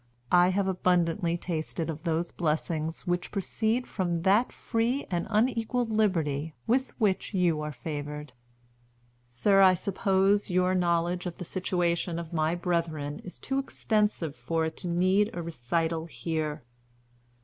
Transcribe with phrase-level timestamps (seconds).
[0.31, 6.55] I have abundantly tasted of those blessings which proceed from that free and unequalled liberty
[6.65, 8.33] with which you are favored.
[9.29, 14.65] "Sir, I suppose your knowledge of the situation of my brethren is too extensive for
[14.65, 16.63] it to need a recital here.